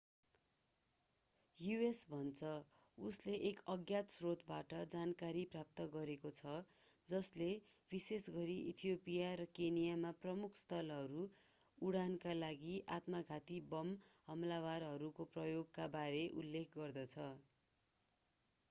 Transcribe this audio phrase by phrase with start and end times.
[1.59, 1.97] US.
[2.13, 2.47] भन्छ
[2.97, 6.55] उसले एक अज्ञात स्रोतबाट जानकारी प्राप्त गरेको छ
[7.09, 7.49] जसले
[7.91, 11.27] विशेषगरी इथियोपिया र केन्या मा प्रमुख स्थलहरू”
[11.85, 13.95] उडाउनका लागि आत्मघाती बम
[14.27, 17.31] हमलावरहरूको प्रयोगका बारे उल्लेख गर्दछ।